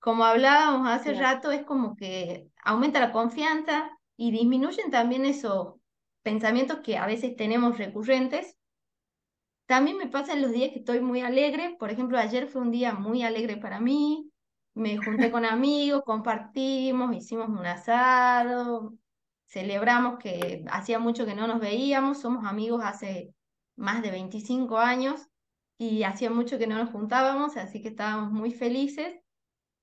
[0.00, 5.74] Como hablábamos hace rato, es como que aumenta la confianza y disminuyen también esos
[6.22, 8.57] pensamientos que a veces tenemos recurrentes.
[9.68, 11.76] También me pasa en los días que estoy muy alegre.
[11.78, 14.32] Por ejemplo, ayer fue un día muy alegre para mí.
[14.72, 18.94] Me junté con amigos, compartimos, hicimos un asado,
[19.46, 22.18] celebramos que hacía mucho que no nos veíamos.
[22.18, 23.34] Somos amigos hace
[23.76, 25.28] más de 25 años
[25.76, 29.20] y hacía mucho que no nos juntábamos, así que estábamos muy felices.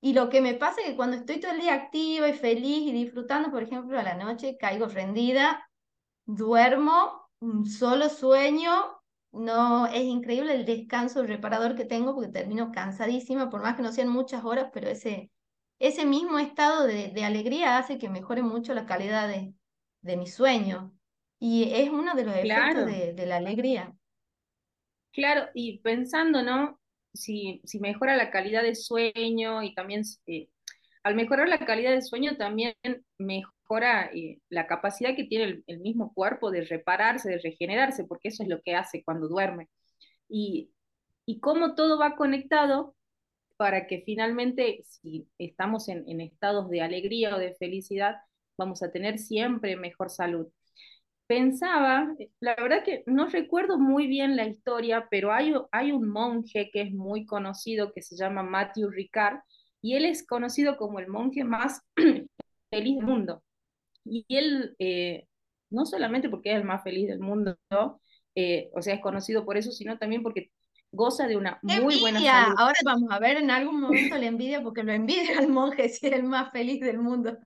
[0.00, 2.88] Y lo que me pasa es que cuando estoy todo el día activa y feliz
[2.88, 5.70] y disfrutando, por ejemplo, a la noche caigo rendida,
[6.24, 8.95] duermo, un solo sueño,
[9.32, 13.92] no es increíble el descanso reparador que tengo porque termino cansadísima, por más que no
[13.92, 15.30] sean muchas horas, pero ese,
[15.78, 19.54] ese mismo estado de, de alegría hace que mejore mucho la calidad de,
[20.02, 20.92] de mi sueño.
[21.38, 23.94] Y es uno de los efectos de, de la alegría.
[25.12, 26.78] Claro, y pensando, ¿no?
[27.14, 30.48] si, si mejora la calidad de sueño y también eh,
[31.06, 32.74] al mejorar la calidad de sueño también
[33.16, 38.42] mejora eh, la capacidad que tiene el, mismo cuerpo de repararse, de regenerarse, porque eso
[38.42, 39.68] es lo que hace cuando duerme.
[40.28, 40.72] Y,
[41.24, 42.96] y cómo todo va conectado
[43.56, 48.16] para que finalmente, si estamos en, en estados de alegría o de felicidad,
[48.58, 50.48] vamos a tener siempre mejor salud
[51.26, 56.70] pensaba, la verdad que no recuerdo muy bien la historia, pero hay, hay un monje
[56.72, 59.40] que es muy conocido que se llama Matthew Ricard
[59.82, 61.82] y él es conocido como el monje más
[62.70, 63.42] feliz del mundo.
[64.04, 65.26] Y él, eh,
[65.70, 67.56] no solamente porque es el más feliz del mundo,
[68.34, 70.50] eh, o sea, es conocido por eso, sino también porque
[70.92, 72.54] goza de una muy buena salud.
[72.58, 76.06] Ahora vamos a ver en algún momento la envidia, porque lo envidia al monje si
[76.06, 77.36] es el más feliz del mundo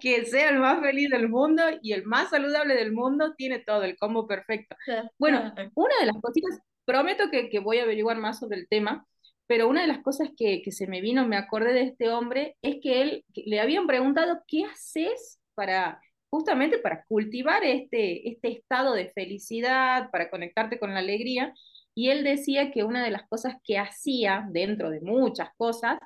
[0.00, 3.82] que sea el más feliz del mundo y el más saludable del mundo, tiene todo,
[3.82, 4.76] el combo perfecto.
[5.18, 9.06] Bueno, una de las cositas, prometo que, que voy a averiguar más sobre el tema,
[9.46, 12.56] pero una de las cosas que, que, se me vino, me acordé de este hombre,
[12.62, 18.94] es que él le habían preguntado, ¿qué haces para justamente para cultivar este, este estado
[18.94, 21.54] de felicidad, para conectarte con la alegría?
[21.94, 25.98] Y él decía que una de las cosas que hacía, dentro de muchas cosas,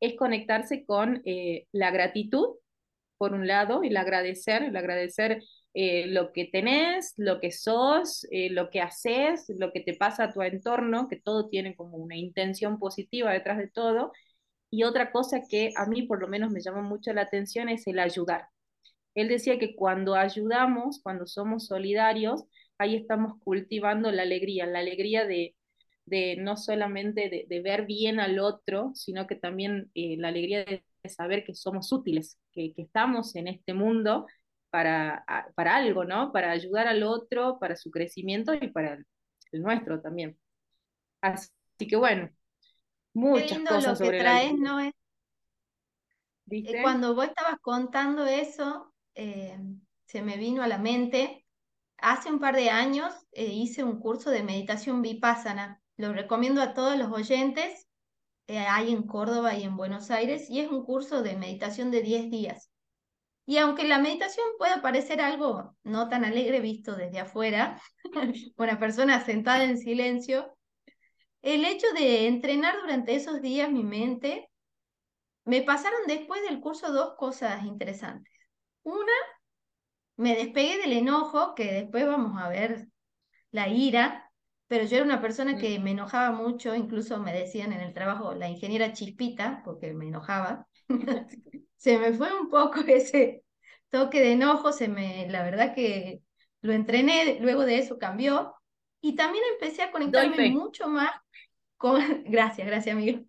[0.00, 2.56] es conectarse con eh, la gratitud,
[3.18, 5.42] por un lado, el agradecer, el agradecer
[5.78, 10.24] eh, lo que tenés, lo que sos, eh, lo que haces, lo que te pasa
[10.24, 14.12] a tu entorno, que todo tiene como una intención positiva detrás de todo.
[14.70, 17.86] Y otra cosa que a mí por lo menos me llamó mucho la atención es
[17.86, 18.48] el ayudar.
[19.14, 22.44] Él decía que cuando ayudamos, cuando somos solidarios,
[22.78, 25.56] ahí estamos cultivando la alegría, la alegría de,
[26.06, 30.64] de no solamente de, de, ver bien al otro, sino que también eh, la alegría
[30.64, 34.26] de, saber que somos útiles, que, que, estamos en este mundo
[34.70, 35.24] para,
[35.54, 36.32] para algo, ¿no?
[36.32, 39.06] Para ayudar al otro, para su crecimiento y para el,
[39.52, 40.38] el nuestro también.
[41.20, 41.50] Así
[41.88, 42.30] que bueno,
[43.14, 44.80] muchas cosas lo que sobre traes, la ¿no?
[44.80, 44.92] Es,
[46.46, 46.82] ¿Viste?
[46.82, 49.58] cuando vos estabas contando eso, eh,
[50.06, 51.44] se me vino a la mente,
[51.98, 56.74] hace un par de años eh, hice un curso de meditación vipassana, lo recomiendo a
[56.74, 57.88] todos los oyentes,
[58.46, 62.02] eh, hay en Córdoba y en Buenos Aires, y es un curso de meditación de
[62.02, 62.70] 10 días.
[63.46, 67.80] Y aunque la meditación pueda parecer algo no tan alegre visto desde afuera,
[68.56, 70.56] una persona sentada en silencio,
[71.42, 74.50] el hecho de entrenar durante esos días mi mente,
[75.44, 78.32] me pasaron después del curso dos cosas interesantes.
[78.82, 79.12] Una,
[80.16, 82.88] me despegué del enojo, que después vamos a ver
[83.52, 84.32] la ira,
[84.66, 88.34] pero yo era una persona que me enojaba mucho, incluso me decían en el trabajo
[88.34, 90.66] la ingeniera chispita, porque me enojaba.
[91.76, 93.42] se me fue un poco ese
[93.88, 96.22] toque de enojo, se me, la verdad que
[96.60, 98.54] lo entrené, luego de eso cambió,
[99.00, 101.10] y también empecé a conectarme mucho más
[101.76, 103.24] con, gracias, gracias amigo.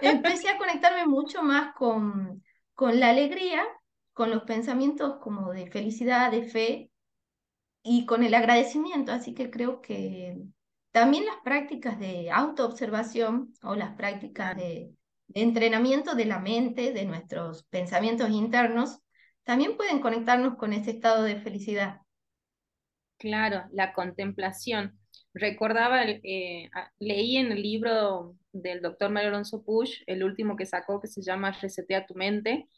[0.00, 2.42] Empecé a conectarme mucho más con,
[2.74, 3.66] con la alegría
[4.14, 6.90] con los pensamientos como de felicidad, de fe
[7.82, 9.12] y con el agradecimiento.
[9.12, 10.38] Así que creo que
[10.92, 14.94] también las prácticas de autoobservación o las prácticas de,
[15.28, 19.00] de entrenamiento de la mente, de nuestros pensamientos internos,
[19.44, 22.00] también pueden conectarnos con ese estado de felicidad.
[23.18, 24.98] Claro, la contemplación.
[25.32, 31.00] Recordaba, eh, leí en el libro del doctor Mario Alonso Push, el último que sacó,
[31.00, 32.68] que se llama Resetea tu mente,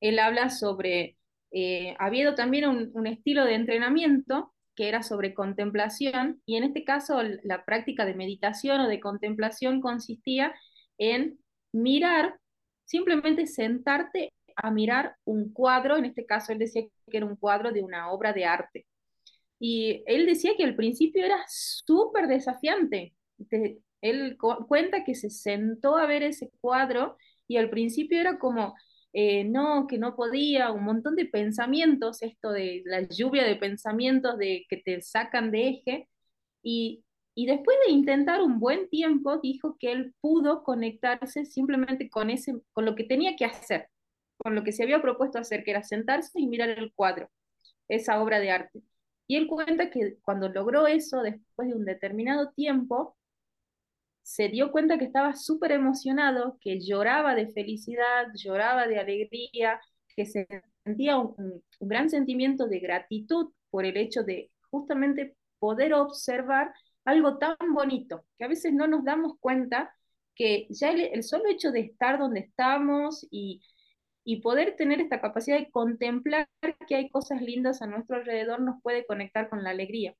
[0.00, 1.16] él habla sobre,
[1.50, 6.84] eh, ha habido también un, estilo de entrenamiento que era sobre contemplación, y en este
[6.84, 10.54] caso la práctica de meditación o de contemplación consistía
[10.98, 11.38] en
[11.76, 12.38] mirar,
[12.84, 17.72] simplemente sentarte a mirar un cuadro, en este caso él decía que era un cuadro
[17.72, 18.86] de una obra de arte.
[19.58, 23.14] Y él decía que al principio era súper desafiante.
[24.00, 24.36] Él
[24.68, 27.16] cuenta que se sentó a ver ese cuadro
[27.48, 28.74] y al principio era como,
[29.12, 34.38] eh, no, que no podía, un montón de pensamientos, esto de la lluvia de pensamientos
[34.38, 36.08] de, que te sacan de eje,
[36.62, 37.04] y,
[37.38, 42.62] y después de intentar un buen tiempo, dijo que él pudo conectarse simplemente con, ese,
[42.72, 43.90] con lo que tenía que hacer,
[44.38, 47.30] con lo que se había propuesto hacer, que era sentarse y mirar el cuadro,
[47.88, 48.82] esa obra de arte.
[49.26, 53.18] Y él cuenta que cuando logró eso, después de un determinado tiempo,
[54.22, 59.78] se dio cuenta que estaba súper emocionado, que lloraba de felicidad, lloraba de alegría,
[60.16, 60.48] que se
[60.84, 61.34] sentía un,
[61.80, 66.72] un, gran sentimiento de gratitud por el hecho de justamente poder observar
[67.06, 69.94] algo tan bonito, que a veces no nos damos cuenta
[70.34, 73.62] que ya el, solo hecho de estar donde estamos y,
[74.24, 76.48] y poder tener esta capacidad de contemplar
[76.88, 80.14] que hay cosas lindas a nuestro alrededor nos puede conectar con la alegría.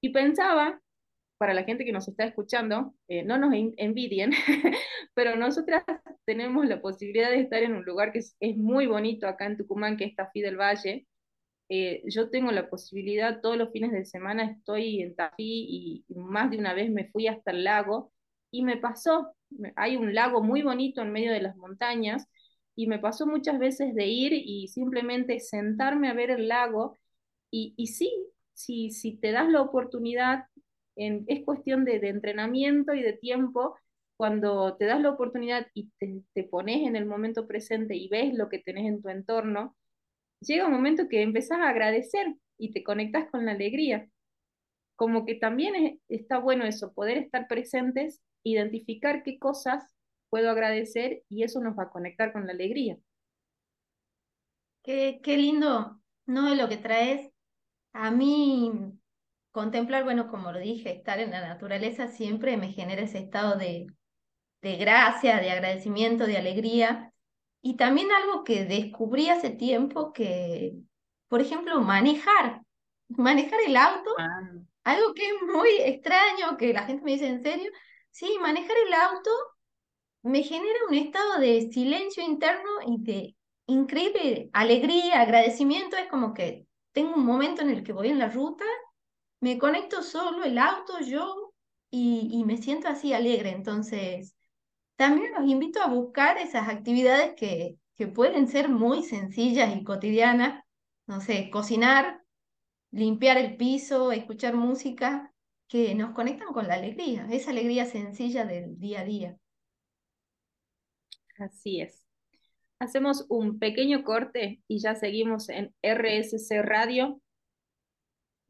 [0.00, 0.80] Y pensaba
[1.38, 4.32] para la gente que nos está escuchando, eh, no nos envidien,
[5.14, 5.84] pero nosotras
[6.26, 9.56] tenemos la posibilidad de estar en un lugar que es, es muy bonito acá en
[9.56, 11.06] Tucumán, que es Tafí del Valle.
[11.70, 16.50] Eh, yo tengo la posibilidad, todos los fines de semana estoy en Tafí y más
[16.50, 18.12] de una vez me fui hasta el lago
[18.50, 19.32] y me pasó,
[19.76, 22.26] hay un lago muy bonito en medio de las montañas
[22.74, 26.98] y me pasó muchas veces de ir y simplemente sentarme a ver el lago
[27.52, 28.12] y, y sí,
[28.52, 30.46] si, si te das la oportunidad
[30.96, 33.76] es cuestión de, de, entrenamiento y de tiempo.
[34.16, 38.34] Cuando te das la oportunidad y te, te, pones en el momento presente y ves
[38.34, 39.76] lo que tenés en tu entorno,
[40.40, 44.08] llega un momento que empezás a agradecer y te conectas con la alegría.
[44.96, 49.84] Como que también es, está bueno eso, poder estar presentes, identificar qué cosas
[50.30, 52.98] puedo agradecer y eso nos va a conectar con la alegría.
[54.82, 56.54] Qué, qué lindo, ¿no?
[56.54, 57.30] Lo que traes.
[57.92, 58.72] A mí
[59.52, 63.86] contemplar, bueno, como lo dije, estar en la naturaleza siempre me genera ese estado de,
[64.62, 67.12] de gracia, de agradecimiento, de alegría.
[67.62, 70.74] Y también algo que descubrí hace tiempo que,
[71.28, 72.62] por ejemplo, manejar,
[73.08, 74.40] manejar el auto, ah.
[74.84, 77.70] algo que es muy extraño, que la gente me dice, ¿en serio?
[78.10, 79.30] Sí, manejar el auto
[80.22, 85.96] me genera un estado de silencio interno y de increíble alegría, agradecimiento.
[85.96, 88.64] Es como que tengo un momento en el que voy en la ruta,
[89.40, 91.52] me conecto solo el auto, yo,
[91.90, 93.50] y, y me siento así alegre.
[93.50, 94.34] Entonces,
[95.00, 100.62] también los invito a buscar esas actividades que, que pueden ser muy sencillas y cotidianas.
[101.06, 102.20] No sé, cocinar,
[102.90, 105.32] limpiar el piso, escuchar música,
[105.68, 109.38] que nos conectan con la alegría, esa alegría sencilla del día a día.
[111.38, 112.04] Así es.
[112.78, 117.22] Hacemos un pequeño corte y ya seguimos en RSC Radio.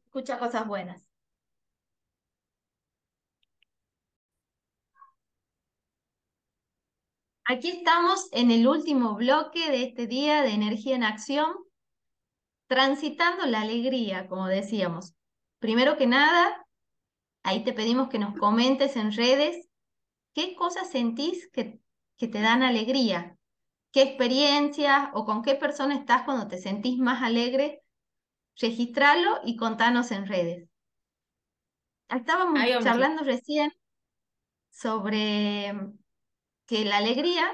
[0.03, 1.10] Escucha cosas buenas.
[7.51, 11.53] Aquí estamos en el último bloque de este día de energía en acción,
[12.67, 15.15] transitando la alegría, como decíamos.
[15.59, 16.65] Primero que nada,
[17.43, 19.67] ahí te pedimos que nos comentes en redes
[20.33, 21.81] qué cosas sentís que
[22.15, 23.35] que te dan alegría.
[23.91, 27.81] ¿Qué experiencias o con qué persona estás cuando te sentís más alegre?
[28.55, 30.69] Registralo y contanos en redes.
[32.07, 33.73] Estábamos charlando recién
[34.69, 35.73] sobre
[36.71, 37.45] que la alegría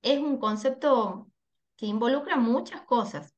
[0.00, 1.30] es un concepto
[1.76, 3.34] que involucra muchas cosas,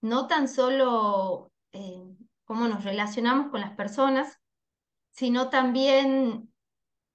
[0.00, 4.38] no tan solo eh, cómo nos relacionamos con las personas,
[5.10, 6.48] sino también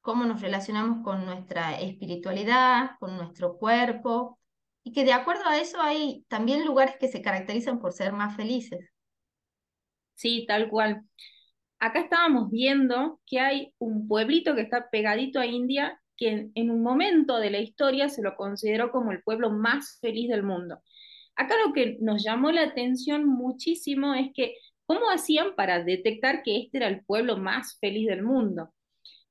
[0.01, 4.37] cómo nos relacionamos con nuestra espiritualidad, con nuestro cuerpo,
[4.83, 8.35] y que de acuerdo a eso hay también lugares que se caracterizan por ser más
[8.35, 8.89] felices.
[10.15, 11.05] Sí, tal cual.
[11.79, 16.81] Acá estábamos viendo que hay un pueblito que está pegadito a India que en, un
[16.81, 20.81] momento de la historia se lo consideró como el pueblo más feliz del mundo.
[21.35, 26.57] Acá lo que nos llamó la atención muchísimo es que cómo hacían para detectar que
[26.57, 28.73] este era el pueblo más feliz del mundo.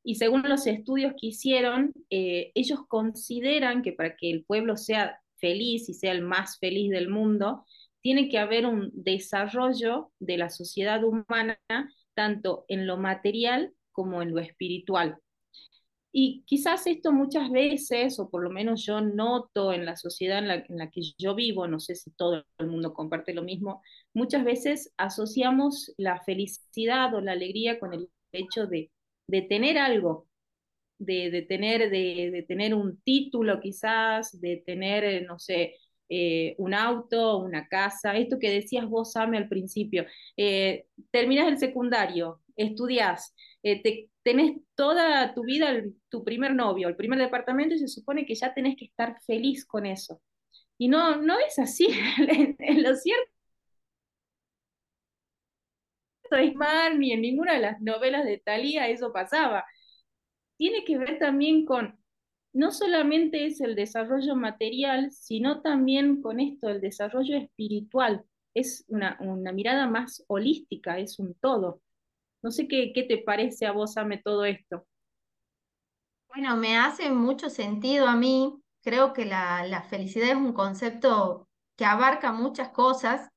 [0.03, 5.19] Y según los estudios que hicieron, eh, ellos consideran que para que el pueblo sea
[5.39, 7.65] feliz y sea el más feliz del mundo,
[8.03, 11.59] tiene que haber un desarrollo de la sociedad humana,
[12.13, 15.17] tanto en lo material como en lo espiritual.
[16.17, 20.79] Y quizás esto muchas veces, o por lo menos yo noto en la sociedad en
[20.79, 23.83] la, que yo vivo, no sé si todo el mundo comparte lo mismo,
[24.15, 28.91] muchas veces asociamos la felicidad o la alegría con el hecho de
[29.27, 30.29] de tener algo,
[30.99, 35.77] de, tener, de, tener un título quizás, de tener, eh, no sé,
[36.09, 41.59] eh, un auto, una casa, esto que decías vos, Same, al principio, eh, terminas el
[41.59, 45.73] secundario, estudias, te, tenés toda tu vida
[46.09, 49.65] tu primer novio, el primer departamento y se supone que ya tenés que estar feliz
[49.67, 50.21] con eso.
[50.79, 51.89] Y no, no es así,
[52.79, 53.35] lo cierto
[56.43, 59.65] Ismar ni en ninguna de las novelas de Thalía eso pasaba.
[60.57, 61.99] Tiene que ver también con,
[62.53, 68.25] no solamente es el desarrollo material, sino también con esto, el desarrollo espiritual.
[68.55, 69.19] Es una
[69.53, 71.83] mirada más holística, es un todo.
[72.45, 74.87] No sé qué, qué te parece a vos, Ame, todo esto.
[76.29, 78.55] Bueno, me hace mucho sentido a mí.
[78.83, 83.31] Creo que la, la felicidad es un concepto que abarca muchas cosas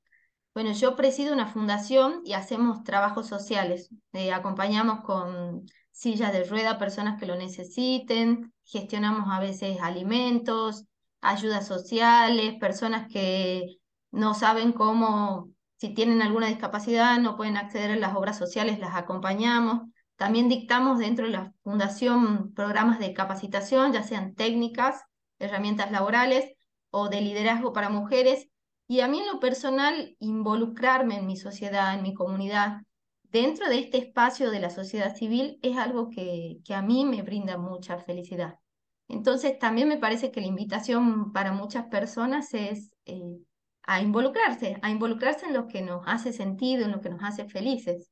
[0.54, 3.89] bueno, yo presido una fundación y hacemos trabajos sociales.
[4.13, 10.86] Eh, acompañamos con sillas de rueda personas que lo necesiten, gestionamos a veces alimentos,
[11.22, 13.78] ayudas sociales, personas que
[14.12, 18.96] no saben cómo, si tienen alguna discapacidad, no pueden acceder a las obras sociales, las
[18.96, 19.90] acompañamos.
[20.16, 25.02] También dictamos dentro de la fundación programas de capacitación, ya sean técnicas,
[25.40, 26.52] herramientas laborales
[26.90, 28.48] o de liderazgo para mujeres
[28.88, 32.82] y a mí en lo personal, involucrarme en mi sociedad, en mi comunidad,
[33.24, 37.22] dentro de este espacio de la sociedad civil, es algo que, que a mí me
[37.22, 38.60] brinda mucha felicidad.
[39.10, 43.40] Entonces, también me parece que la invitación para muchas personas es eh,
[43.88, 47.47] a involucrarse, a involucrarse en lo que nos hace sentido, en lo que nos hace
[47.50, 48.12] felices.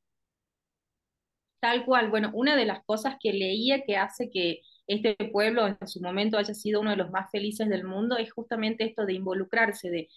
[1.60, 2.10] Tal cual.
[2.10, 6.38] Bueno, una de las cosas que leía que hace que este pueblo en su momento
[6.38, 10.10] haya sido uno de los más felices del mundo es justamente esto de involucrarse, de,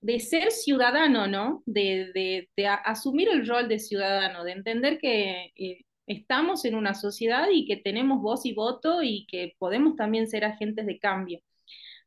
[0.00, 1.62] de ser ciudadano, ¿no?
[1.66, 2.48] De,
[2.84, 7.76] asumir el rol de ciudadano, de entender que eh, estamos en una sociedad y que
[7.76, 11.40] tenemos voz y voto y que podemos también ser agentes de cambio.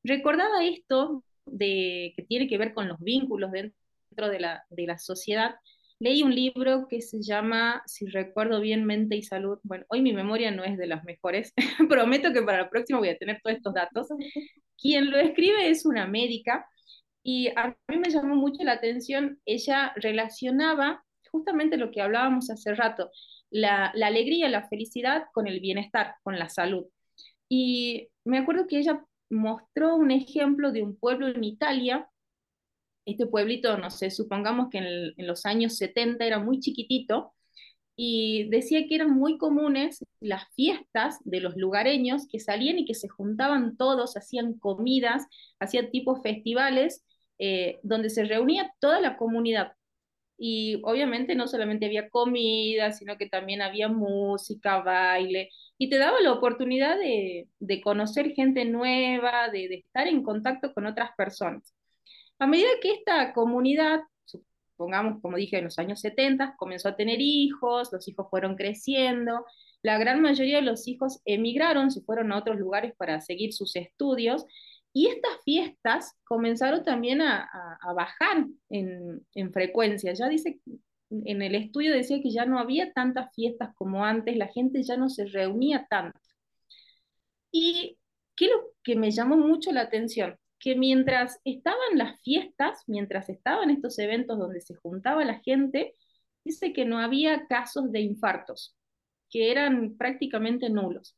[0.03, 4.97] Recordaba esto de, que tiene que ver con los vínculos dentro de la, de la
[4.97, 5.55] sociedad.
[5.99, 9.59] Leí un libro que se llama, si recuerdo bien, Mente y Salud.
[9.63, 11.53] Bueno, hoy mi memoria no es de las mejores.
[11.89, 14.07] Prometo que para la próxima voy a tener todos estos datos.
[14.77, 16.65] Quien lo escribe es una médica
[17.23, 22.73] y a mí me llamó mucho la atención, ella relacionaba justamente lo que hablábamos hace
[22.73, 23.11] rato,
[23.49, 26.85] la, alegría, la felicidad con el bienestar, con la salud.
[27.47, 32.09] Y me acuerdo que ella mostró un ejemplo de un pueblo en Italia.
[33.05, 37.33] Este pueblito, no sé, supongamos que en, los años 70 era muy chiquitito,
[38.01, 42.93] y decía que eran muy comunes las fiestas de los lugareños que salían y que
[42.95, 45.27] se juntaban todos, hacían comidas,
[45.59, 47.03] hacían tipos festivales,
[47.39, 49.73] eh, donde se reunía toda la comunidad.
[50.37, 55.49] Y obviamente no solamente había comida, sino que también había música, baile,
[55.79, 60.73] y te daba la oportunidad de, de conocer gente nueva, de, de estar en contacto
[60.73, 61.73] con otras personas.
[62.37, 64.01] A medida que esta comunidad
[64.79, 69.45] pongamos, como dije, en los años 70, comenzó a tener hijos, los hijos fueron creciendo,
[69.81, 73.75] la gran mayoría de los hijos emigraron, se fueron a otros lugares para seguir sus
[73.75, 74.45] estudios,
[74.93, 77.49] y estas fiestas comenzaron también a,
[77.81, 80.13] a, bajar en, en, frecuencia.
[80.13, 80.59] Ya dice,
[81.09, 84.97] en el estudio decía que ya no había tantas fiestas como antes, la gente ya
[84.97, 86.19] no se reunía tanto.
[87.51, 87.97] Y
[88.35, 93.29] qué es lo que me llamó mucho la atención, que mientras estaban las fiestas, mientras
[93.29, 95.95] estaban estos eventos donde se juntaba la gente,
[96.43, 98.75] dice que no había casos de infartos,
[99.29, 101.15] que eran prácticamente nulos.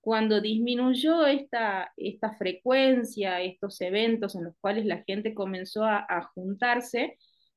[0.00, 6.24] Cuando disminuyó esta, esta frecuencia, estos eventos en los cuales la gente comenzó a, a
[6.34, 7.16] juntarse,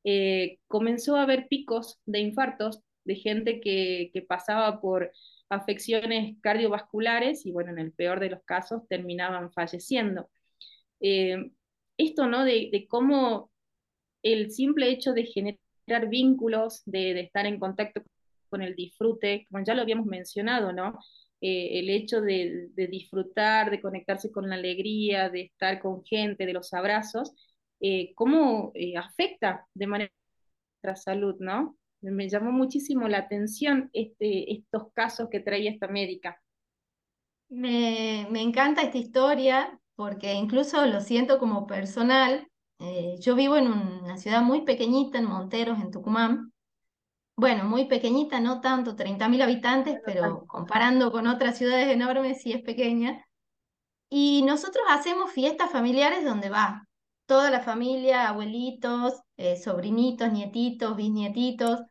[0.09, 5.11] eh, comenzó a haber picos de infartos de gente que, pasaba por
[5.49, 10.29] afecciones cardiovasculares y bueno, en el peor de los casos terminaban falleciendo.
[11.01, 11.51] Eh,
[11.97, 12.45] esto, ¿no?
[12.45, 13.51] De, cómo
[14.23, 18.01] el simple hecho de generar vínculos, de, estar en contacto
[18.49, 20.97] con el disfrute, como ya lo habíamos mencionado, ¿no?
[21.41, 26.53] Eh, el hecho de, disfrutar, de conectarse con la alegría, de estar con gente, de
[26.53, 27.33] los abrazos,
[27.79, 30.11] eh, cómo eh, afecta de manera
[30.83, 31.77] nuestra salud, ¿no?
[32.01, 36.41] Me llamó muchísimo la atención este, estos casos que traía esta médica.
[37.49, 42.47] Me, me encanta esta historia porque incluso lo siento como personal.
[42.79, 46.53] Eh, yo vivo en una ciudad muy pequeñita, en Monteros, en Tucumán.
[47.35, 52.61] Bueno, muy pequeñita, no tanto, 30.000 habitantes, pero comparando con otras ciudades enormes sí es
[52.61, 53.25] pequeña.
[54.09, 56.86] Y nosotros hacemos fiestas familiares donde va
[57.27, 61.81] toda la familia, abuelitos, eh, sobrinitos, nietitos, bisnietitos,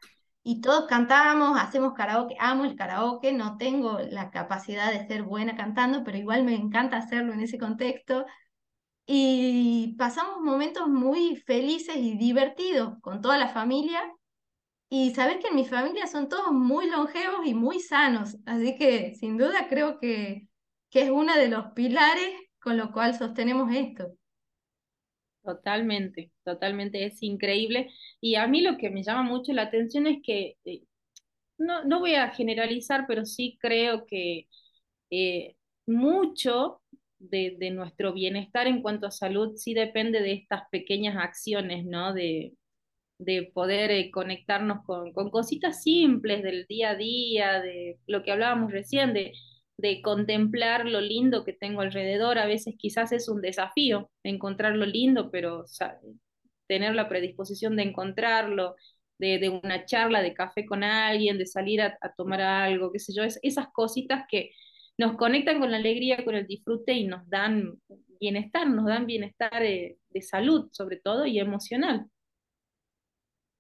[0.43, 5.57] y todos cantamos, hacemos karaoke, amo el karaoke, no tengo la capacidad de ser buena
[5.57, 8.25] cantando, pero igual me encanta hacerlo en ese contexto.
[9.07, 14.01] Y pasamos momentos muy felices y divertidos con toda la familia.
[14.89, 19.15] Y saber que en mi familia son todos muy longevos y muy sanos, así que
[19.17, 20.49] sin duda creo que,
[20.91, 22.31] que es uno de los pilares
[22.61, 24.09] con lo cual sostenemos esto.
[25.47, 27.91] Totalmente, totalmente, es increíble.
[28.21, 30.83] Y a mí lo que me llama mucho la atención es que, eh,
[31.59, 34.49] no, no voy a generalizar, pero sí creo que
[35.11, 36.83] eh, mucho
[37.19, 42.13] de, de, nuestro bienestar en cuanto a salud sí depende de estas pequeñas acciones, ¿no?
[42.15, 42.55] De,
[43.19, 48.33] de poder eh, conectarnos con, con cositas simples del día a día, de lo que
[48.33, 49.33] hablábamos recién, de
[49.79, 52.39] de contemplar lo lindo que tengo alrededor.
[52.39, 55.65] A veces quizás es un desafío encontrar lo lindo, pero
[56.67, 58.77] tener la predisposición de encontrarlo,
[59.19, 62.99] de, de, una charla de café con alguien, de salir a, a, tomar algo, qué
[62.99, 64.51] sé yo, es, esas cositas que
[64.99, 67.81] nos conectan con la alegría, con el disfrute y nos dan
[68.21, 72.07] bienestar, nos dan bienestar de, de salud sobre todo y emocional.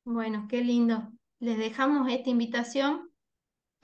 [0.04, 1.10] Bueno, qué lindo.
[1.40, 3.10] Les dejamos esta invitación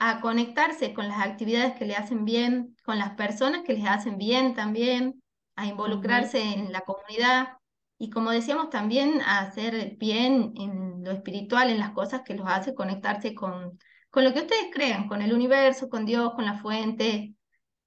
[0.09, 4.17] a conectarse con las actividades que le hacen bien, con las personas que les hacen
[4.17, 5.23] bien también,
[5.55, 6.53] a involucrarse uh -huh.
[6.53, 7.57] en la comunidad
[7.97, 12.47] y como decíamos también a hacer bien en lo espiritual, en las cosas que los
[12.47, 13.79] hace conectarse con,
[14.09, 17.35] con lo que ustedes crean, con el universo, con Dios, con la fuente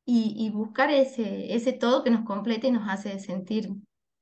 [0.07, 3.69] y, y buscar ese, ese todo que nos complete y nos hace sentir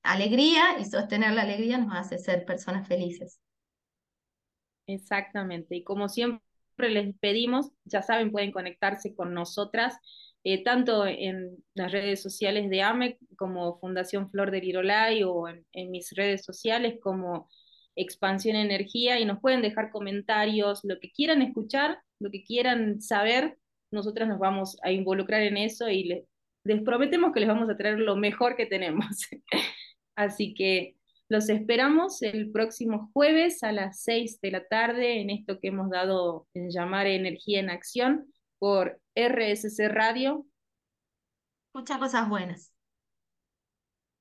[0.03, 3.41] alegría y sostener la alegría nos hace ser personas felices.
[4.87, 6.44] Exactamente, y como siempre
[6.77, 9.99] les pedimos, ya saben, pueden conectarse con nosotras,
[10.45, 15.91] eh, tanto en las redes sociales de AMEC como Fundación Flor de Lirolay o en,
[15.91, 17.49] mis redes sociales como
[17.97, 23.57] Expansión Energía y nos pueden dejar comentarios, lo que quieran escuchar, lo que quieran saber,
[23.91, 26.27] nosotras nos vamos a involucrar en eso y
[26.65, 29.07] les prometemos que les vamos a traer lo mejor que tenemos.
[30.17, 30.97] Así que
[31.29, 35.91] los esperamos el próximo jueves a las 6 de la tarde en esto que hemos
[35.91, 38.27] dado en llamar Energía en Acción
[38.59, 40.47] por RSC Radio.
[41.73, 42.74] Muchas cosas buenas.